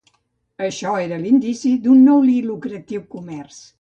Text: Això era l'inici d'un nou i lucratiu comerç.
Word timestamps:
Això 0.67 0.93
era 1.01 1.19
l'inici 1.25 1.73
d'un 1.83 2.01
nou 2.07 2.25
i 2.37 2.41
lucratiu 2.47 3.05
comerç. 3.17 3.61